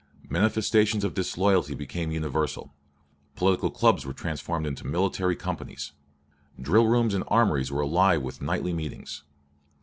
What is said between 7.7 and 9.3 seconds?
were alive with nightly meetings.